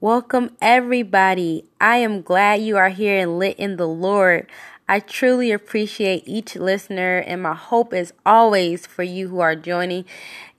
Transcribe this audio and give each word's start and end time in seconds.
Welcome, 0.00 0.56
everybody. 0.62 1.64
I 1.80 1.96
am 1.96 2.22
glad 2.22 2.62
you 2.62 2.76
are 2.76 2.90
here 2.90 3.18
and 3.18 3.36
lit 3.36 3.58
in 3.58 3.78
the 3.78 3.88
Lord. 3.88 4.48
I 4.88 5.00
truly 5.00 5.50
appreciate 5.50 6.22
each 6.24 6.54
listener, 6.54 7.18
and 7.18 7.42
my 7.42 7.56
hope 7.56 7.92
is 7.92 8.12
always 8.24 8.86
for 8.86 9.02
you 9.02 9.26
who 9.26 9.40
are 9.40 9.56
joining, 9.56 10.04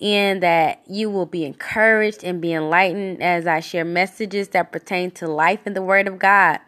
and 0.01 0.43
that 0.43 0.81
you 0.89 1.09
will 1.09 1.25
be 1.25 1.45
encouraged 1.45 2.21
and 2.21 2.41
be 2.41 2.51
enlightened 2.51 3.23
as 3.23 3.47
I 3.47 3.61
share 3.61 3.85
messages 3.85 4.49
that 4.49 4.73
pertain 4.73 5.09
to 5.11 5.27
life 5.27 5.61
and 5.65 5.73
the 5.73 5.81
Word 5.81 6.09
of 6.09 6.19
God. 6.19 6.59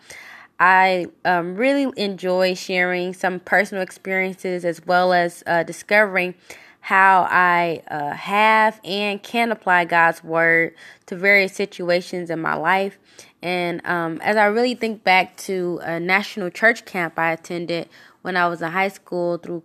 I 0.57 1.07
um, 1.25 1.57
really 1.57 1.91
enjoy 1.97 2.53
sharing 2.53 3.13
some 3.13 3.41
personal 3.41 3.83
experiences 3.83 4.63
as 4.63 4.85
well 4.85 5.11
as 5.11 5.43
uh, 5.45 5.63
discovering 5.63 6.35
how 6.81 7.27
I 7.29 7.83
uh, 7.87 8.11
have 8.11 8.81
and 8.83 9.21
can 9.21 9.51
apply 9.51 9.85
God's 9.85 10.23
word 10.23 10.75
to 11.05 11.15
various 11.15 11.53
situations 11.53 12.29
in 12.29 12.41
my 12.41 12.55
life. 12.55 12.97
And 13.41 13.85
um, 13.85 14.19
as 14.21 14.35
I 14.35 14.45
really 14.45 14.75
think 14.75 15.03
back 15.03 15.37
to 15.37 15.79
a 15.83 15.99
national 15.99 16.49
church 16.49 16.85
camp 16.85 17.17
I 17.17 17.31
attended 17.31 17.87
when 18.23 18.35
I 18.35 18.47
was 18.47 18.61
in 18.61 18.71
high 18.71 18.89
school 18.89 19.37
through 19.37 19.63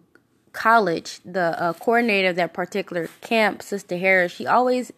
college, 0.53 1.21
the 1.25 1.61
uh, 1.61 1.73
coordinator 1.75 2.31
of 2.31 2.37
that 2.37 2.53
particular 2.53 3.09
camp, 3.21 3.63
Sister 3.63 3.97
Harris, 3.97 4.33
she 4.33 4.47
always 4.47 4.93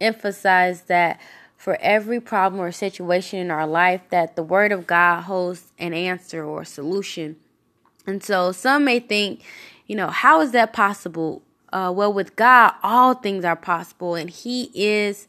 emphasized 0.00 0.88
that 0.88 1.20
for 1.56 1.76
every 1.80 2.20
problem 2.20 2.60
or 2.60 2.72
situation 2.72 3.38
in 3.38 3.50
our 3.50 3.66
life, 3.66 4.02
that 4.10 4.36
the 4.36 4.42
Word 4.42 4.72
of 4.72 4.86
God 4.86 5.22
holds 5.22 5.72
an 5.78 5.94
answer 5.94 6.44
or 6.44 6.64
solution. 6.64 7.36
And 8.06 8.22
so 8.22 8.52
some 8.52 8.84
may 8.84 8.98
think, 8.98 9.42
you 9.86 9.94
know, 9.94 10.08
how 10.08 10.40
is 10.40 10.50
that 10.52 10.72
possible? 10.72 11.42
Uh, 11.72 11.92
well, 11.94 12.12
with 12.12 12.36
God, 12.36 12.74
all 12.82 13.14
things 13.14 13.44
are 13.44 13.56
possible, 13.56 14.14
and 14.14 14.28
He 14.28 14.70
is 14.74 15.26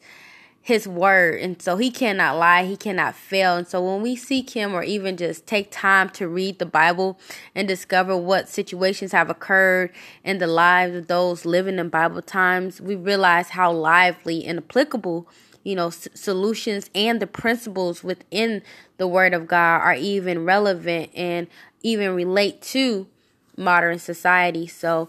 His 0.60 0.86
Word, 0.86 1.40
and 1.40 1.60
so 1.60 1.76
He 1.78 1.90
cannot 1.90 2.36
lie, 2.36 2.64
He 2.66 2.76
cannot 2.76 3.14
fail. 3.14 3.56
And 3.56 3.66
so, 3.66 3.82
when 3.82 4.02
we 4.02 4.14
seek 4.14 4.50
Him, 4.50 4.74
or 4.74 4.82
even 4.82 5.16
just 5.16 5.46
take 5.46 5.70
time 5.70 6.10
to 6.10 6.28
read 6.28 6.58
the 6.58 6.66
Bible 6.66 7.18
and 7.54 7.66
discover 7.66 8.14
what 8.14 8.48
situations 8.48 9.12
have 9.12 9.30
occurred 9.30 9.90
in 10.22 10.36
the 10.38 10.46
lives 10.46 10.94
of 10.94 11.06
those 11.06 11.46
living 11.46 11.78
in 11.78 11.88
Bible 11.88 12.20
times, 12.20 12.78
we 12.80 12.94
realize 12.94 13.50
how 13.50 13.72
lively 13.72 14.44
and 14.44 14.58
applicable 14.58 15.26
you 15.62 15.74
know 15.74 15.86
s- 15.86 16.08
solutions 16.12 16.90
and 16.94 17.20
the 17.20 17.26
principles 17.26 18.04
within 18.04 18.60
the 18.98 19.08
word 19.08 19.32
of 19.32 19.46
god 19.46 19.80
are 19.80 19.94
even 19.94 20.44
relevant 20.44 21.10
and 21.14 21.46
even 21.82 22.14
relate 22.14 22.60
to 22.60 23.06
modern 23.56 23.98
society 23.98 24.66
so 24.66 25.08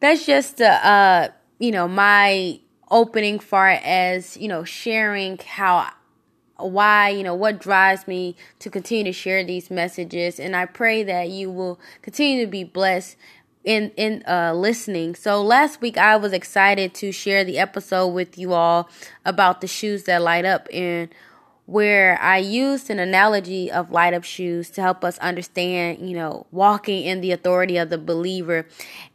that's 0.00 0.26
just 0.26 0.60
uh, 0.60 0.64
uh 0.64 1.28
you 1.58 1.70
know 1.70 1.86
my 1.86 2.58
opening 2.90 3.38
far 3.38 3.68
as 3.68 4.36
you 4.36 4.48
know 4.48 4.64
sharing 4.64 5.38
how 5.38 5.90
why 6.56 7.08
you 7.08 7.22
know 7.22 7.34
what 7.34 7.60
drives 7.60 8.06
me 8.06 8.36
to 8.58 8.68
continue 8.68 9.04
to 9.04 9.12
share 9.12 9.44
these 9.44 9.70
messages. 9.70 10.40
And 10.40 10.56
i 10.56 10.66
pray 10.66 11.02
that 11.04 11.28
you 11.28 11.50
will 11.50 11.80
continue 12.02 12.44
to 12.44 12.50
be 12.50 12.64
blessed 12.64 13.16
in 13.64 13.92
in 13.96 14.22
uh 14.26 14.54
listening. 14.54 15.14
So 15.14 15.42
last 15.42 15.80
week 15.80 15.96
i 15.96 16.16
was 16.16 16.32
excited 16.32 16.94
to 16.94 17.12
share 17.12 17.44
the 17.44 17.58
episode 17.58 18.08
with 18.08 18.38
you 18.38 18.52
all 18.52 18.88
about 19.24 19.60
the 19.60 19.66
shoes 19.66 20.04
that 20.04 20.22
light 20.22 20.44
up. 20.44 20.68
And 20.72 21.08
where 21.70 22.18
I 22.20 22.38
used 22.38 22.90
an 22.90 22.98
analogy 22.98 23.70
of 23.70 23.92
light 23.92 24.12
up 24.12 24.24
shoes 24.24 24.70
to 24.70 24.82
help 24.82 25.04
us 25.04 25.16
understand, 25.18 25.98
you 26.08 26.16
know, 26.16 26.48
walking 26.50 27.04
in 27.04 27.20
the 27.20 27.30
authority 27.30 27.76
of 27.76 27.90
the 27.90 27.98
believer. 27.98 28.66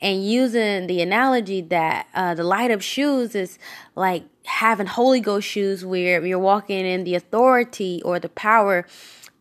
And 0.01 0.25
using 0.25 0.87
the 0.87 1.01
analogy 1.01 1.59
that 1.63 2.07
uh, 2.13 2.33
the 2.33 2.45
light 2.45 2.71
up 2.71 2.79
shoes 2.79 3.35
is 3.35 3.59
like 3.95 4.23
having 4.45 4.87
Holy 4.87 5.19
Ghost 5.19 5.45
shoes 5.45 5.83
where 5.83 6.25
you're 6.25 6.39
walking 6.39 6.85
in 6.85 7.03
the 7.03 7.15
authority 7.15 8.01
or 8.05 8.19
the 8.19 8.29
power 8.29 8.87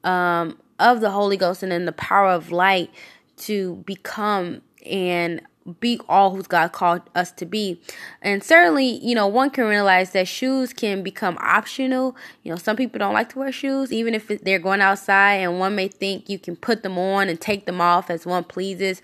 um, 0.02 0.58
of 0.80 1.00
the 1.00 1.12
Holy 1.12 1.36
Ghost 1.36 1.62
and 1.62 1.72
in 1.72 1.84
the 1.84 1.92
power 1.92 2.30
of 2.30 2.50
light 2.50 2.90
to 3.36 3.76
become 3.86 4.60
and 4.84 5.40
be 5.80 5.98
all 6.08 6.34
who's 6.34 6.46
God 6.46 6.72
called 6.72 7.02
us 7.14 7.32
to 7.32 7.46
be. 7.46 7.80
And 8.20 8.44
certainly, 8.44 8.86
you 8.86 9.14
know, 9.14 9.26
one 9.26 9.50
can 9.50 9.64
realize 9.64 10.12
that 10.12 10.28
shoes 10.28 10.72
can 10.72 11.02
become 11.02 11.38
optional. 11.40 12.16
You 12.42 12.50
know, 12.50 12.56
some 12.56 12.76
people 12.76 12.98
don't 12.98 13.14
like 13.14 13.30
to 13.30 13.38
wear 13.38 13.52
shoes, 13.52 13.92
even 13.92 14.14
if 14.14 14.28
they're 14.28 14.58
going 14.58 14.82
outside, 14.82 15.36
and 15.36 15.58
one 15.58 15.74
may 15.74 15.88
think 15.88 16.28
you 16.28 16.38
can 16.38 16.56
put 16.56 16.82
them 16.82 16.98
on 16.98 17.28
and 17.28 17.40
take 17.40 17.64
them 17.64 17.80
off 17.80 18.10
as 18.10 18.26
one 18.26 18.44
pleases. 18.44 19.00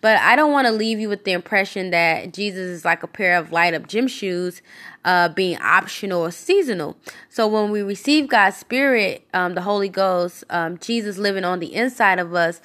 But 0.00 0.18
I 0.18 0.34
don't 0.34 0.52
want 0.52 0.66
to 0.66 0.72
leave 0.72 0.98
you 0.98 1.08
with 1.08 1.24
the 1.24 1.32
impression 1.32 1.90
that 1.90 2.32
Jesus 2.32 2.68
is 2.68 2.84
like 2.84 3.02
a 3.02 3.08
pair 3.08 3.36
of 3.36 3.52
light 3.52 3.74
up 3.74 3.86
gym 3.86 4.08
shoes. 4.08 4.62
Uh, 5.02 5.30
being 5.30 5.56
optional 5.62 6.20
or 6.20 6.30
seasonal. 6.30 6.94
So 7.30 7.48
when 7.48 7.70
we 7.70 7.80
receive 7.80 8.28
God's 8.28 8.58
Spirit, 8.58 9.26
um, 9.32 9.54
the 9.54 9.62
Holy 9.62 9.88
Ghost, 9.88 10.44
um, 10.50 10.76
Jesus 10.76 11.16
living 11.16 11.42
on 11.42 11.58
the 11.58 11.74
inside 11.74 12.18
of 12.18 12.34
us, 12.34 12.60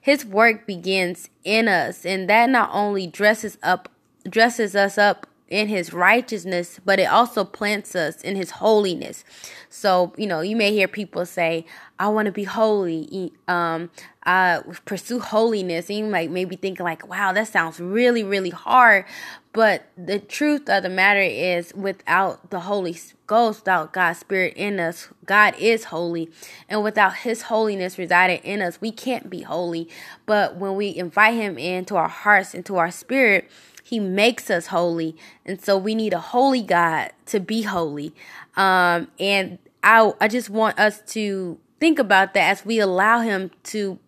his 0.00 0.24
work 0.24 0.66
begins 0.66 1.28
in 1.44 1.68
us, 1.68 2.06
and 2.06 2.28
that 2.28 2.48
not 2.50 2.70
only 2.72 3.06
dresses 3.06 3.58
up 3.62 3.88
dresses 4.28 4.76
us 4.76 4.98
up 4.98 5.26
in 5.50 5.66
his 5.66 5.92
righteousness, 5.92 6.80
but 6.84 7.00
it 7.00 7.10
also 7.10 7.44
plants 7.44 7.96
us 7.96 8.22
in 8.22 8.36
his 8.36 8.52
holiness. 8.52 9.24
So, 9.68 10.12
you 10.16 10.28
know, 10.28 10.40
you 10.40 10.54
may 10.54 10.72
hear 10.72 10.86
people 10.86 11.26
say, 11.26 11.66
I 11.98 12.08
want 12.08 12.26
to 12.26 12.32
be 12.32 12.44
holy. 12.44 13.32
Um, 13.48 13.90
I 14.24 14.60
pursue 14.84 15.18
holiness. 15.18 15.88
And 15.88 15.98
you 15.98 16.04
might 16.04 16.30
maybe 16.30 16.54
think 16.54 16.78
like, 16.78 17.06
wow, 17.08 17.32
that 17.32 17.48
sounds 17.48 17.80
really, 17.80 18.22
really 18.22 18.50
hard. 18.50 19.04
But 19.52 19.86
the 19.96 20.20
truth 20.20 20.68
of 20.68 20.84
the 20.84 20.88
matter 20.88 21.20
is 21.20 21.74
without 21.74 22.50
the 22.50 22.60
Holy 22.60 22.96
Ghost, 23.26 23.60
without 23.60 23.92
God's 23.92 24.20
Spirit 24.20 24.54
in 24.56 24.78
us, 24.78 25.08
God 25.26 25.56
is 25.58 25.84
holy. 25.84 26.30
And 26.68 26.84
without 26.84 27.16
his 27.16 27.42
holiness 27.42 27.98
residing 27.98 28.38
in 28.44 28.62
us, 28.62 28.80
we 28.80 28.92
can't 28.92 29.28
be 29.28 29.42
holy. 29.42 29.88
But 30.26 30.56
when 30.56 30.76
we 30.76 30.96
invite 30.96 31.34
him 31.34 31.58
into 31.58 31.96
our 31.96 32.08
hearts, 32.08 32.54
into 32.54 32.76
our 32.76 32.92
spirit, 32.92 33.50
he 33.90 33.98
makes 33.98 34.50
us 34.50 34.68
holy. 34.68 35.16
And 35.44 35.60
so 35.60 35.76
we 35.76 35.96
need 35.96 36.12
a 36.12 36.20
holy 36.20 36.62
God 36.62 37.10
to 37.26 37.40
be 37.40 37.62
holy. 37.62 38.14
Um, 38.56 39.08
and 39.18 39.58
I, 39.82 40.12
I 40.20 40.28
just 40.28 40.48
want 40.48 40.78
us 40.78 41.02
to 41.14 41.58
think 41.80 41.98
about 41.98 42.32
that 42.34 42.50
as 42.50 42.64
we 42.64 42.78
allow 42.78 43.18
him 43.18 43.50
to 43.64 43.98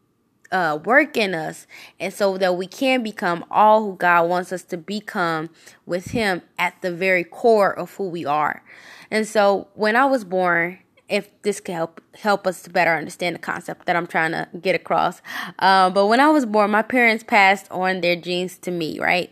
uh, 0.52 0.78
work 0.84 1.16
in 1.16 1.34
us, 1.34 1.66
and 1.98 2.12
so 2.12 2.38
that 2.38 2.56
we 2.56 2.66
can 2.66 3.02
become 3.02 3.44
all 3.50 3.82
who 3.82 3.96
God 3.96 4.28
wants 4.28 4.52
us 4.52 4.62
to 4.64 4.76
become 4.76 5.48
with 5.86 6.10
Him 6.10 6.42
at 6.58 6.74
the 6.82 6.92
very 6.92 7.24
core 7.24 7.72
of 7.72 7.94
who 7.94 8.06
we 8.06 8.26
are. 8.26 8.62
And 9.10 9.26
so, 9.26 9.68
when 9.72 9.96
I 9.96 10.04
was 10.04 10.24
born, 10.24 10.78
if 11.12 11.28
this 11.42 11.60
can 11.60 11.74
help 11.74 12.00
help 12.14 12.46
us 12.46 12.62
to 12.62 12.70
better 12.70 12.96
understand 12.96 13.34
the 13.34 13.38
concept 13.38 13.84
that 13.86 13.94
I'm 13.94 14.06
trying 14.06 14.32
to 14.32 14.48
get 14.60 14.74
across. 14.74 15.20
Um, 15.58 15.92
but 15.92 16.06
when 16.06 16.20
I 16.20 16.30
was 16.30 16.46
born, 16.46 16.70
my 16.70 16.82
parents 16.82 17.22
passed 17.22 17.70
on 17.70 18.00
their 18.00 18.16
genes 18.16 18.56
to 18.58 18.70
me, 18.70 18.98
right? 18.98 19.30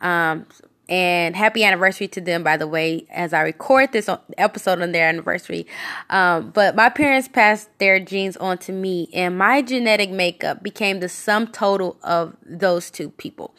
Um, 0.00 0.46
and 0.88 1.34
happy 1.34 1.64
anniversary 1.64 2.06
to 2.06 2.20
them, 2.20 2.44
by 2.44 2.56
the 2.56 2.68
way, 2.68 3.06
as 3.10 3.32
I 3.32 3.40
record 3.40 3.90
this 3.90 4.08
episode 4.38 4.80
on 4.80 4.92
their 4.92 5.08
anniversary. 5.08 5.66
Um, 6.10 6.50
but 6.50 6.76
my 6.76 6.90
parents 6.90 7.26
passed 7.26 7.76
their 7.78 7.98
genes 7.98 8.36
on 8.36 8.58
to 8.58 8.72
me, 8.72 9.08
and 9.12 9.36
my 9.36 9.62
genetic 9.62 10.10
makeup 10.10 10.62
became 10.62 11.00
the 11.00 11.08
sum 11.08 11.48
total 11.48 11.96
of 12.04 12.36
those 12.44 12.88
two 12.88 13.10
people. 13.10 13.52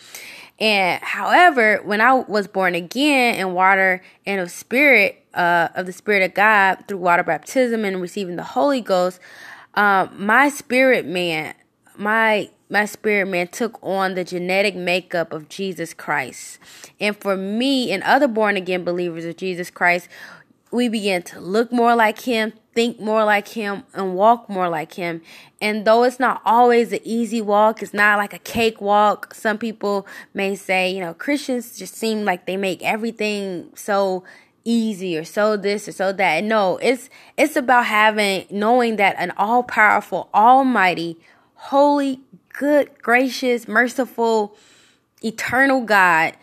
And 0.60 1.02
however, 1.04 1.82
when 1.84 2.02
I 2.02 2.14
was 2.14 2.48
born 2.48 2.74
again 2.74 3.36
in 3.36 3.54
water 3.54 4.02
and 4.26 4.42
of 4.42 4.50
spirit, 4.50 5.24
uh, 5.34 5.70
of 5.76 5.86
the 5.86 5.94
Spirit 5.94 6.24
of 6.24 6.34
God 6.34 6.84
through 6.88 6.98
water 6.98 7.24
baptism 7.24 7.86
and 7.86 8.02
receiving 8.02 8.36
the 8.36 8.44
Holy 8.44 8.82
Ghost, 8.82 9.20
um, 9.76 10.10
my 10.18 10.50
spirit 10.50 11.06
man, 11.06 11.54
my 11.96 12.50
my 12.70 12.86
spirit 12.86 13.28
man 13.28 13.48
took 13.48 13.80
on 13.82 14.16
the 14.16 14.26
genetic 14.26 14.76
makeup 14.76 15.32
of 15.32 15.48
Jesus 15.48 15.94
Christ. 15.94 16.60
And 17.00 17.16
for 17.16 17.38
me 17.38 17.92
and 17.92 18.04
other 18.04 18.28
born 18.28 18.58
again 18.58 18.84
believers 18.84 19.24
of 19.24 19.38
Jesus 19.38 19.70
Christ, 19.70 20.10
we 20.72 20.90
begin 20.90 21.24
to 21.24 21.40
look 21.40 21.72
more 21.72 21.96
like 21.96 22.22
him, 22.22 22.54
think 22.74 23.00
more 23.00 23.24
like 23.24 23.50
him, 23.50 23.84
and 23.94 24.16
walk 24.16 24.50
more 24.50 24.70
like 24.70 24.94
him. 24.94 25.22
And 25.62 25.86
though 25.86 26.04
it's 26.04 26.20
not 26.20 26.42
always 26.46 26.92
an 26.92 27.00
easy 27.04 27.42
walk, 27.42 27.82
it's 27.82 27.94
not 27.94 28.18
like 28.18 28.34
a 28.34 28.40
cake 28.40 28.82
walk. 28.82 29.34
Some 29.34 29.58
people 29.58 30.06
may 30.34 30.56
say, 30.56 30.92
you 30.92 31.00
know, 31.00 31.14
Christians 31.14 31.78
just 31.78 31.96
seem 31.96 32.26
like 32.26 32.46
they 32.46 32.58
make 32.58 32.84
everything 32.84 33.70
so 33.76 34.24
easy 34.66 35.18
or 35.18 35.24
so 35.24 35.56
this 35.56 35.88
or 35.88 35.94
so 35.94 36.12
that. 36.12 36.44
No, 36.44 36.78
it's 36.78 37.10
it's 37.38 37.56
about 37.56 37.86
having 37.86 38.46
knowing 38.52 38.98
that 38.98 39.16
an 39.18 39.32
all 39.38 39.64
powerful, 39.64 40.30
almighty, 40.34 41.18
holy, 41.56 42.20
good, 42.54 42.90
gracious, 43.02 43.68
merciful, 43.68 44.58
eternal 45.24 45.82
God 45.82 46.36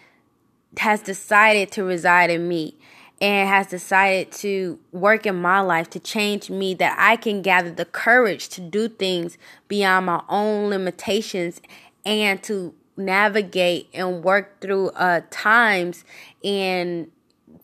has 0.78 1.02
decided 1.02 1.70
to 1.72 1.84
reside 1.84 2.30
in 2.30 2.48
me 2.48 2.76
and 3.20 3.48
has 3.48 3.68
decided 3.68 4.32
to 4.32 4.78
work 4.92 5.26
in 5.26 5.40
my 5.40 5.60
life 5.60 5.88
to 5.90 6.00
change 6.00 6.50
me 6.50 6.74
that 6.74 6.96
I 6.98 7.16
can 7.16 7.42
gather 7.42 7.70
the 7.70 7.84
courage 7.84 8.48
to 8.50 8.60
do 8.60 8.88
things 8.88 9.38
beyond 9.68 10.06
my 10.06 10.22
own 10.28 10.70
limitations 10.70 11.60
and 12.04 12.42
to 12.44 12.74
navigate 12.96 13.88
and 13.92 14.22
work 14.22 14.60
through 14.60 14.90
uh, 14.90 15.22
times 15.30 16.04
and 16.42 17.10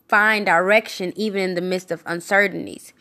find 0.07 0.45
direction 0.45 1.13
even 1.15 1.41
in 1.41 1.55
the 1.55 1.61
midst 1.61 1.91
of 1.91 2.03
uncertainties. 2.05 2.93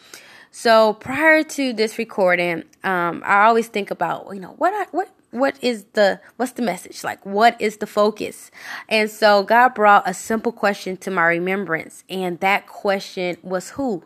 So 0.52 0.94
prior 0.94 1.43
to 1.44 1.73
this 1.73 1.99
recording, 1.99 2.64
um, 2.82 3.23
I 3.25 3.44
always 3.47 3.69
think 3.69 3.91
about 3.91 4.29
you 4.32 4.41
know 4.41 4.55
what 4.58 4.75
I, 4.75 4.87
what 4.91 5.08
what 5.30 5.62
is 5.62 5.84
the 5.92 6.20
what's 6.36 6.52
the 6.52 6.62
message? 6.62 7.04
Like 7.04 7.24
what 7.24 7.60
is 7.60 7.78
the 7.78 7.86
focus? 7.86 8.50
And 8.88 9.10
so 9.10 9.42
god 9.42 9.74
brought 9.74 10.08
a 10.08 10.14
simple 10.14 10.52
question 10.52 10.96
to 10.98 11.10
my 11.10 11.26
remembrance 11.26 12.04
and 12.08 12.40
that 12.40 12.66
question 12.66 13.36
was 13.42 13.70
who? 13.70 14.04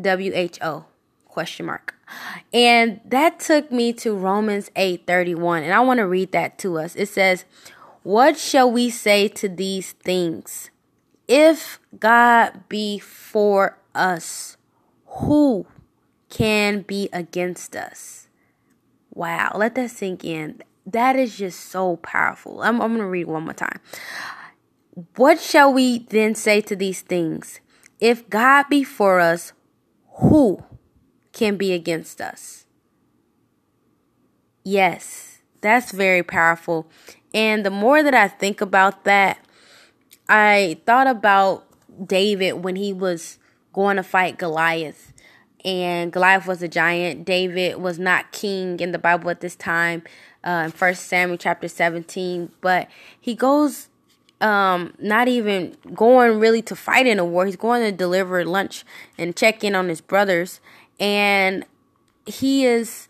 W-h-o 0.00 0.84
question 1.26 1.66
mark. 1.66 1.94
And 2.52 3.00
that 3.04 3.40
took 3.40 3.70
me 3.70 3.92
to 3.94 4.14
romans 4.14 4.70
8 4.76 5.06
31 5.06 5.62
and 5.62 5.72
i 5.72 5.80
want 5.80 5.98
to 5.98 6.06
read 6.06 6.32
that 6.32 6.58
to 6.60 6.78
us. 6.78 6.96
It 6.96 7.08
says 7.08 7.44
what 8.02 8.38
shall 8.38 8.70
we 8.70 8.88
say 8.88 9.28
to 9.28 9.48
these 9.48 9.92
things? 9.92 10.70
If 11.28 11.78
god 11.98 12.68
be 12.68 12.98
for 12.98 13.78
us 13.94 14.56
who 15.06 15.66
can 16.30 16.82
be 16.82 17.08
against 17.12 17.76
us 17.76 18.28
Wow, 19.20 19.52
let 19.54 19.74
that 19.74 19.90
sink 19.90 20.24
in. 20.24 20.62
That 20.86 21.14
is 21.14 21.36
just 21.36 21.60
so 21.60 21.96
powerful. 21.96 22.62
I'm, 22.62 22.80
I'm 22.80 22.88
going 22.88 23.00
to 23.00 23.06
read 23.06 23.26
one 23.26 23.42
more 23.42 23.52
time. 23.52 23.78
What 25.16 25.38
shall 25.38 25.70
we 25.70 26.06
then 26.08 26.34
say 26.34 26.62
to 26.62 26.74
these 26.74 27.02
things? 27.02 27.60
If 28.00 28.30
God 28.30 28.70
be 28.70 28.82
for 28.82 29.20
us, 29.20 29.52
who 30.12 30.64
can 31.34 31.58
be 31.58 31.74
against 31.74 32.22
us? 32.22 32.64
Yes, 34.64 35.42
that's 35.60 35.92
very 35.92 36.22
powerful. 36.22 36.88
And 37.34 37.62
the 37.62 37.70
more 37.70 38.02
that 38.02 38.14
I 38.14 38.26
think 38.26 38.62
about 38.62 39.04
that, 39.04 39.44
I 40.30 40.80
thought 40.86 41.06
about 41.06 41.66
David 42.06 42.64
when 42.64 42.76
he 42.76 42.94
was 42.94 43.38
going 43.74 43.96
to 43.96 44.02
fight 44.02 44.38
Goliath 44.38 45.12
and 45.64 46.12
Goliath 46.12 46.46
was 46.46 46.62
a 46.62 46.68
giant. 46.68 47.24
David 47.24 47.78
was 47.78 47.98
not 47.98 48.32
king 48.32 48.80
in 48.80 48.92
the 48.92 48.98
Bible 48.98 49.30
at 49.30 49.40
this 49.40 49.56
time, 49.56 50.02
uh, 50.44 50.62
in 50.66 50.70
First 50.72 51.06
Samuel 51.06 51.38
chapter 51.38 51.68
seventeen. 51.68 52.50
But 52.60 52.88
he 53.20 53.34
goes, 53.34 53.88
um, 54.40 54.94
not 54.98 55.28
even 55.28 55.76
going 55.94 56.38
really 56.38 56.62
to 56.62 56.76
fight 56.76 57.06
in 57.06 57.18
a 57.18 57.24
war. 57.24 57.46
He's 57.46 57.56
going 57.56 57.82
to 57.82 57.92
deliver 57.92 58.44
lunch 58.44 58.84
and 59.18 59.36
check 59.36 59.62
in 59.62 59.74
on 59.74 59.88
his 59.88 60.00
brothers, 60.00 60.60
and 60.98 61.64
he 62.26 62.64
is. 62.64 63.06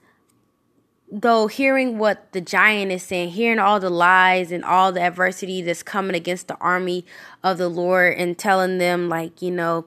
Though 1.13 1.49
hearing 1.49 1.99
what 1.99 2.31
the 2.31 2.41
giant 2.41 2.93
is 2.93 3.03
saying, 3.03 3.31
hearing 3.31 3.59
all 3.59 3.81
the 3.81 3.91
lies 3.91 4.53
and 4.53 4.65
all 4.65 4.93
the 4.93 5.01
adversity 5.01 5.61
that's 5.61 5.83
coming 5.83 6.15
against 6.15 6.47
the 6.47 6.57
army 6.59 7.05
of 7.43 7.59
the 7.59 7.69
Lord, 7.69 8.15
and 8.17 8.39
telling 8.39 8.79
them, 8.79 9.09
like, 9.09 9.43
you 9.43 9.51
know, 9.51 9.87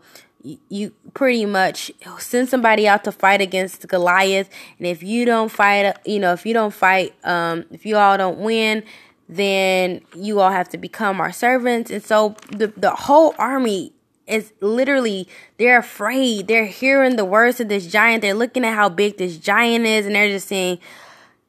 you 0.69 0.93
pretty 1.13 1.45
much 1.45 1.91
send 2.19 2.49
somebody 2.49 2.87
out 2.87 3.03
to 3.05 3.11
fight 3.11 3.41
against 3.41 3.87
Goliath, 3.87 4.49
and 4.77 4.87
if 4.87 5.01
you 5.01 5.25
don't 5.25 5.49
fight, 5.49 5.95
you 6.05 6.19
know, 6.19 6.33
if 6.33 6.45
you 6.45 6.53
don't 6.53 6.73
fight, 6.73 7.13
um, 7.23 7.65
if 7.71 7.85
you 7.85 7.95
all 7.95 8.17
don't 8.17 8.39
win, 8.39 8.83
then 9.29 10.01
you 10.15 10.39
all 10.39 10.51
have 10.51 10.69
to 10.69 10.77
become 10.77 11.21
our 11.21 11.31
servants. 11.31 11.89
And 11.89 12.03
so 12.03 12.35
the 12.51 12.67
the 12.67 12.91
whole 12.91 13.33
army 13.37 13.93
is 14.27 14.53
literally 14.59 15.27
they're 15.57 15.79
afraid. 15.79 16.47
They're 16.47 16.65
hearing 16.65 17.15
the 17.15 17.25
words 17.25 17.59
of 17.59 17.69
this 17.69 17.87
giant. 17.87 18.21
They're 18.21 18.33
looking 18.33 18.65
at 18.65 18.75
how 18.75 18.89
big 18.89 19.17
this 19.17 19.37
giant 19.37 19.85
is, 19.85 20.05
and 20.05 20.15
they're 20.15 20.29
just 20.29 20.47
saying, 20.47 20.79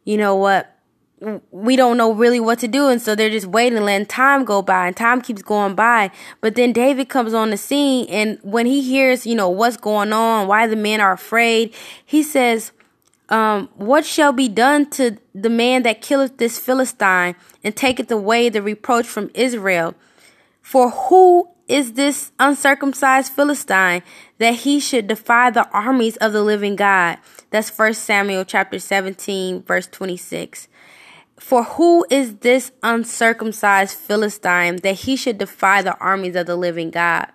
you 0.05 0.17
know 0.17 0.37
what? 0.37 0.74
We 1.50 1.76
don't 1.76 1.97
know 1.97 2.12
really 2.12 2.41
what 2.41 2.59
to 2.59 2.69
do 2.69 2.88
and 2.88 3.00
so 3.00 3.15
they're 3.15 3.31
just 3.31 3.47
waiting 3.47 3.82
letting 3.82 4.06
time 4.06 4.44
go 4.44 4.62
by 4.62 4.87
and 4.87 4.97
time 4.97 5.21
keeps 5.21 5.43
going 5.43 5.75
by. 5.75 6.11
But 6.41 6.55
then 6.55 6.73
david 6.73 7.09
comes 7.09 7.35
on 7.35 7.50
the 7.50 7.56
scene 7.56 8.06
and 8.09 8.38
when 8.43 8.67
he 8.67 8.82
hears 8.82 9.26
you 9.26 9.35
know 9.35 9.49
what's 9.49 9.76
going 9.76 10.12
on 10.12 10.49
why 10.49 10.67
the 10.67 10.76
men 10.76 11.00
are 11.00 11.12
afraid 11.12 11.75
he 12.05 12.23
says 12.23 12.73
um, 13.29 13.69
what 13.76 14.05
shall 14.05 14.32
be 14.32 14.49
done 14.49 14.91
to 14.91 15.17
the 15.35 15.49
man 15.49 15.82
that 15.85 16.03
killeth 16.03 16.37
this 16.37 16.59
philistine 16.59 17.35
and 17.62 17.75
taketh 17.75 18.11
away 18.11 18.49
the 18.49 18.62
reproach 18.62 19.06
from 19.06 19.31
israel? 19.35 19.94
For 20.61 20.91
who 20.91 21.49
is 21.67 21.94
this 21.94 22.32
uncircumcised 22.38 23.32
philistine 23.32 24.03
that 24.38 24.55
he 24.55 24.79
should 24.79 25.06
defy 25.06 25.50
the 25.50 25.69
armies 25.70 26.17
of 26.19 26.32
the 26.32 26.43
living 26.43 26.77
god? 26.77 27.19
That's 27.50 27.70
first 27.70 28.05
samuel 28.05 28.44
chapter 28.44 28.79
17 28.79 29.62
verse 29.62 29.87
26 29.87 30.69
for 31.39 31.65
who 31.65 32.07
is 32.11 32.37
this 32.37 32.73
uncircumcised 32.83 33.97
Philistine 33.97 34.77
that 34.77 34.95
he 34.95 35.17
should 35.17 35.39
defy 35.39 35.83
the 35.83 35.97
armies 35.99 36.37
of 36.37 36.47
the 36.47 36.57
living 36.57 36.91
God? 36.91 37.27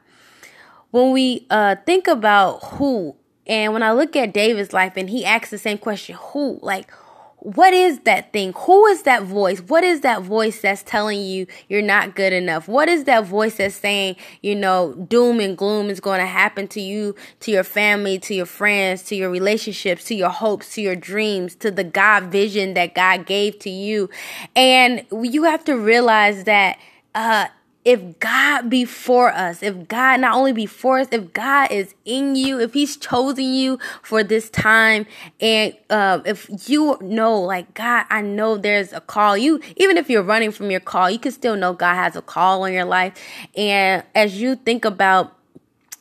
When 0.92 1.12
we 1.12 1.46
uh, 1.50 1.76
think 1.86 2.08
about 2.08 2.64
who, 2.64 3.16
and 3.46 3.74
when 3.74 3.84
I 3.84 3.92
look 3.92 4.16
at 4.16 4.34
David's 4.34 4.74
life 4.74 4.94
and 4.96 5.10
he 5.10 5.26
asks 5.26 5.50
the 5.50 5.58
same 5.58 5.78
question, 5.78 6.16
who? 6.20 6.60
Like, 6.62 6.92
what 7.42 7.74
is 7.74 8.00
that 8.00 8.34
thing? 8.34 8.54
Who 8.54 8.86
is 8.88 9.04
that 9.04 9.24
voice? 9.24 9.60
What 9.62 9.84
is 9.84 10.02
that 10.02 10.24
voice 10.24 10.62
that's 10.62 10.84
telling 10.84 11.22
you 11.22 11.48
you're 11.70 11.82
not 11.82 12.16
good 12.16 12.34
enough? 12.34 12.68
What 12.68 12.90
is 12.90 13.06
that 13.06 13.26
voice 13.26 13.56
that's 13.56 13.76
saying, 13.76 14.18
you 14.42 14.56
know, 14.56 14.94
doom 14.94 15.40
and 15.40 15.58
gloom 15.58 15.90
is 15.90 16.00
going 16.00 16.20
to 16.20 16.26
happen 16.26 16.68
to 16.70 16.82
you, 16.82 17.16
to 17.42 17.52
your 17.52 17.64
family, 17.64 18.20
to 18.20 18.34
your 18.34 18.46
friends, 18.46 19.04
to 19.04 19.16
your 19.16 19.30
relationships, 19.30 20.04
to 20.06 20.16
your 20.16 20.30
hopes, 20.30 20.74
to 20.76 20.82
your 20.82 20.96
dreams, 20.96 21.56
to 21.56 21.72
the 21.72 21.84
God 21.84 22.26
vision 22.26 22.74
that 22.74 22.94
God 22.94 23.26
gave 23.26 23.58
to 23.60 23.70
you? 23.70 24.10
And 24.56 25.06
you 25.12 25.44
have 25.44 25.64
to 25.66 25.78
realize 25.78 26.44
that, 26.44 26.78
uh, 27.16 27.48
if 27.86 28.20
God 28.20 28.70
be 28.70 28.84
for 28.84 29.32
us, 29.32 29.64
if 29.64 29.88
God 29.88 30.20
not 30.20 30.36
only 30.36 30.52
be 30.52 30.66
for 30.66 31.00
us, 31.00 31.08
if 31.12 31.32
God 31.32 31.72
is 31.72 31.96
in 32.04 32.36
you, 32.36 32.60
if 32.60 32.74
He's 32.74 32.98
chosen 32.98 33.46
you 33.46 33.80
for 34.02 34.22
this 34.22 34.50
time, 34.50 35.06
and 35.40 35.76
uh, 35.90 36.20
if 36.26 36.50
you 36.70 36.98
know, 37.02 37.40
like 37.40 37.74
God, 37.74 38.06
I 38.10 38.22
know 38.22 38.58
there's 38.58 38.92
a 38.92 39.00
call. 39.00 39.38
You 39.38 39.62
even 39.78 39.98
if 39.98 40.10
you're 40.10 40.24
running 40.24 40.52
from 40.52 40.70
your 40.70 40.82
call, 40.82 41.10
you 41.10 41.20
can 41.20 41.32
still 41.32 41.56
know 41.56 41.74
God 41.74 41.96
has 41.96 42.16
a 42.18 42.22
call 42.22 42.64
on 42.64 42.74
your 42.74 42.86
life. 42.86 43.14
And 43.56 44.04
as 44.14 44.42
you 44.42 44.56
think 44.56 44.84
about 44.84 45.36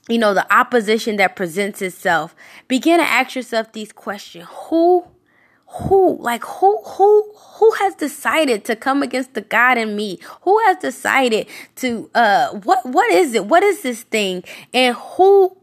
you 0.09 0.19
know 0.19 0.35
the 0.35 0.53
opposition 0.53 1.17
that 1.17 1.37
presents 1.37 1.81
itself, 1.81 2.35
begin 2.67 2.99
to 2.99 3.05
ask 3.05 3.37
yourself 3.37 3.73
these 3.73 3.93
questions: 3.93 4.47
Who 4.69 5.05
who 5.69 6.17
like 6.19 6.45
who 6.45 6.83
who 6.83 7.31
who 7.37 7.71
has 7.73 7.95
decided 7.95 8.65
to 8.65 8.77
come 8.77 9.03
against 9.03 9.35
the 9.35 9.43
god 9.43 9.77
in 9.79 9.95
me? 9.97 10.19
Who 10.43 10.59
has 10.61 10.79
decided 10.79 11.47
to 11.77 12.11
uh 12.15 12.51
what 12.65 12.87
what 12.87 13.11
is 13.13 13.35
it? 13.35 13.47
What 13.47 13.63
is 13.63 13.83
this 13.83 14.03
thing? 14.03 14.45
And 14.73 14.97
who 14.97 15.57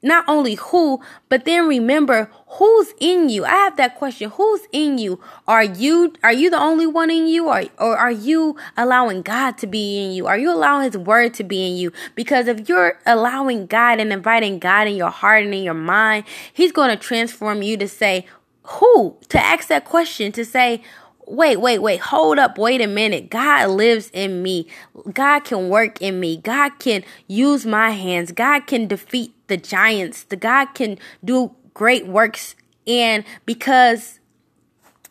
not 0.00 0.24
only 0.28 0.54
who 0.54 1.00
but 1.28 1.44
then 1.44 1.66
remember 1.66 2.30
who's 2.46 2.94
in 3.00 3.28
you. 3.28 3.44
I 3.44 3.50
have 3.50 3.76
that 3.76 3.96
question. 3.96 4.30
Who's 4.30 4.60
in 4.72 4.96
you? 4.98 5.20
Are 5.46 5.64
you 5.64 6.14
are 6.22 6.32
you 6.32 6.50
the 6.50 6.60
only 6.60 6.86
one 6.86 7.10
in 7.10 7.26
you? 7.26 7.48
Or 7.48 7.64
or 7.78 7.96
are 7.96 8.12
you 8.12 8.56
allowing 8.76 9.22
god 9.22 9.58
to 9.58 9.66
be 9.66 10.04
in 10.04 10.12
you? 10.12 10.28
Are 10.28 10.38
you 10.38 10.52
allowing 10.52 10.84
his 10.84 10.96
word 10.96 11.34
to 11.34 11.44
be 11.44 11.68
in 11.68 11.76
you? 11.76 11.92
Because 12.14 12.46
if 12.46 12.68
you're 12.68 12.98
allowing 13.06 13.66
god 13.66 13.98
and 13.98 14.12
inviting 14.12 14.60
god 14.60 14.86
in 14.86 14.94
your 14.94 15.10
heart 15.10 15.44
and 15.44 15.52
in 15.52 15.64
your 15.64 15.74
mind 15.74 16.24
he's 16.52 16.70
going 16.70 16.90
to 16.90 16.96
transform 16.96 17.62
you 17.62 17.76
to 17.76 17.88
say 17.88 18.24
who 18.68 19.16
to 19.30 19.42
ask 19.42 19.68
that 19.68 19.86
question 19.86 20.30
to 20.32 20.44
say, 20.44 20.82
wait, 21.26 21.56
wait, 21.56 21.78
wait, 21.78 22.00
hold 22.00 22.38
up, 22.38 22.58
wait 22.58 22.82
a 22.82 22.86
minute. 22.86 23.30
God 23.30 23.70
lives 23.70 24.10
in 24.12 24.42
me. 24.42 24.66
God 25.12 25.40
can 25.40 25.70
work 25.70 26.02
in 26.02 26.20
me. 26.20 26.36
God 26.36 26.78
can 26.78 27.02
use 27.26 27.64
my 27.64 27.90
hands. 27.90 28.30
God 28.30 28.66
can 28.66 28.86
defeat 28.86 29.34
the 29.46 29.56
giants. 29.56 30.24
The 30.24 30.36
God 30.36 30.66
can 30.74 30.98
do 31.24 31.54
great 31.72 32.06
works. 32.06 32.54
And 32.86 33.24
because 33.46 34.20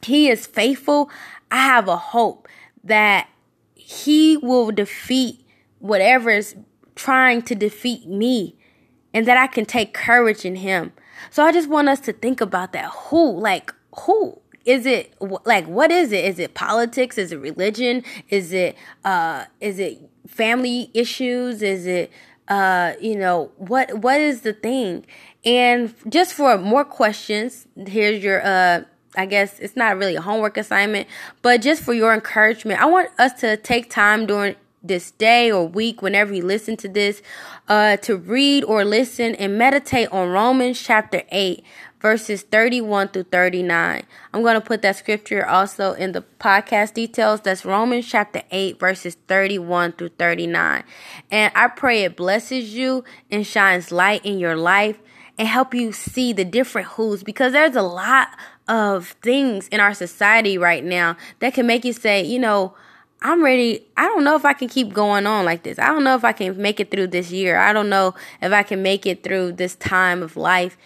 He 0.03 0.29
is 0.29 0.45
faithful, 0.45 1.09
I 1.49 1.57
have 1.57 1.87
a 1.87 1.97
hope 1.97 2.47
that 2.83 3.27
He 3.73 4.37
will 4.37 4.71
defeat 4.71 5.43
whatever 5.79 6.29
is 6.29 6.55
trying 6.95 7.41
to 7.43 7.55
defeat 7.55 8.07
me 8.07 8.55
and 9.15 9.27
that 9.27 9.37
I 9.37 9.47
can 9.47 9.65
take 9.65 9.95
courage 9.95 10.45
in 10.45 10.57
Him. 10.57 10.93
So 11.29 11.43
I 11.43 11.51
just 11.51 11.69
want 11.69 11.89
us 11.89 11.99
to 12.01 12.13
think 12.13 12.41
about 12.41 12.73
that. 12.73 12.89
Who, 13.09 13.39
like, 13.39 13.73
who? 14.01 14.39
Is 14.65 14.85
it 14.85 15.13
like 15.45 15.65
what 15.65 15.91
is 15.91 16.11
it? 16.11 16.25
Is 16.25 16.39
it 16.39 16.53
politics? 16.53 17.17
Is 17.17 17.31
it 17.31 17.37
religion? 17.37 18.03
Is 18.29 18.51
it 18.51 18.75
uh 19.05 19.45
is 19.61 19.79
it 19.79 19.97
family 20.27 20.91
issues? 20.93 21.61
Is 21.61 21.87
it 21.87 22.11
uh 22.49 22.91
you 22.99 23.15
know 23.15 23.49
what 23.55 23.99
what 23.99 24.19
is 24.19 24.41
the 24.41 24.51
thing? 24.51 25.05
And 25.45 25.95
just 26.09 26.33
for 26.33 26.57
more 26.57 26.83
questions, 26.83 27.65
here's 27.77 28.21
your 28.21 28.45
uh 28.45 28.81
I 29.15 29.25
guess 29.25 29.57
it's 29.59 29.77
not 29.77 29.97
really 29.97 30.15
a 30.17 30.21
homework 30.21 30.57
assignment, 30.57 31.07
but 31.41 31.61
just 31.61 31.81
for 31.81 31.93
your 31.93 32.13
encouragement, 32.13 32.81
I 32.81 32.87
want 32.87 33.09
us 33.17 33.33
to 33.39 33.55
take 33.55 33.89
time 33.89 34.25
during 34.25 34.57
this 34.87 35.11
day 35.11 35.51
or 35.51 35.67
week, 35.67 36.01
whenever 36.01 36.33
you 36.33 36.43
listen 36.43 36.77
to 36.77 36.87
this, 36.87 37.21
uh, 37.67 37.97
to 37.97 38.17
read 38.17 38.63
or 38.63 38.83
listen 38.85 39.35
and 39.35 39.57
meditate 39.57 40.09
on 40.11 40.29
Romans 40.29 40.81
chapter 40.81 41.23
8, 41.31 41.63
verses 41.99 42.43
31 42.43 43.09
through 43.09 43.23
39. 43.23 44.03
I'm 44.33 44.41
going 44.41 44.55
to 44.55 44.61
put 44.61 44.81
that 44.81 44.95
scripture 44.95 45.45
also 45.45 45.93
in 45.93 46.11
the 46.11 46.23
podcast 46.39 46.93
details. 46.93 47.41
That's 47.41 47.65
Romans 47.65 48.07
chapter 48.07 48.43
8, 48.51 48.79
verses 48.79 49.17
31 49.27 49.93
through 49.93 50.09
39. 50.09 50.83
And 51.31 51.51
I 51.55 51.67
pray 51.67 52.03
it 52.03 52.15
blesses 52.15 52.73
you 52.73 53.03
and 53.29 53.45
shines 53.45 53.91
light 53.91 54.25
in 54.25 54.39
your 54.39 54.55
life 54.55 54.99
and 55.37 55.47
help 55.47 55.73
you 55.73 55.91
see 55.91 56.33
the 56.33 56.45
different 56.45 56.87
who's 56.89 57.23
because 57.23 57.53
there's 57.53 57.75
a 57.75 57.81
lot 57.81 58.29
of 58.67 59.15
things 59.21 59.67
in 59.69 59.79
our 59.79 59.93
society 59.93 60.57
right 60.57 60.83
now 60.83 61.15
that 61.39 61.53
can 61.53 61.67
make 61.67 61.85
you 61.85 61.93
say, 61.93 62.23
you 62.23 62.39
know, 62.39 62.73
I'm 63.21 63.43
ready. 63.43 63.85
I 63.97 64.03
don't 64.03 64.23
know 64.23 64.35
if 64.35 64.45
I 64.45 64.53
can 64.53 64.69
keep 64.69 64.93
going 64.93 65.25
on 65.25 65.45
like 65.45 65.63
this. 65.63 65.79
I 65.79 65.87
don't 65.87 66.03
know 66.03 66.15
if 66.15 66.23
I 66.23 66.33
can 66.33 66.61
make 66.61 66.79
it 66.79 66.91
through 66.91 67.07
this 67.07 67.31
year. 67.31 67.57
I 67.57 67.73
don't 67.73 67.89
know 67.89 68.13
if 68.41 68.51
I 68.51 68.63
can 68.63 68.83
make 68.83 69.05
it 69.05 69.23
through 69.23 69.53
this 69.53 69.75
time 69.75 70.21
of 70.21 70.37
life. 70.37 70.77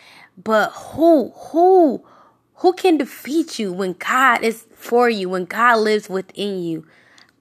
But 0.42 0.70
who, 0.70 1.32
who, 1.36 2.06
who 2.56 2.74
can 2.74 2.98
defeat 2.98 3.60
you 3.60 3.74
when 3.74 3.94
God 3.94 4.44
is 4.44 4.66
for 4.74 5.10
you, 5.10 5.30
when 5.30 5.46
God 5.46 5.80
lives 5.80 6.10
within 6.10 6.64
you? 6.64 6.88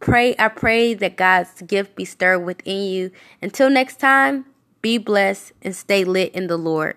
Pray, 0.00 0.34
I 0.38 0.48
pray 0.48 0.94
that 0.94 1.16
God's 1.16 1.62
gift 1.62 1.94
be 1.94 2.04
stirred 2.04 2.40
within 2.40 2.90
you. 2.90 3.10
Until 3.40 3.70
next 3.70 4.00
time, 4.00 4.46
be 4.82 4.98
blessed 4.98 5.52
and 5.62 5.76
stay 5.76 6.04
lit 6.04 6.34
in 6.34 6.48
the 6.48 6.56
Lord. 6.56 6.96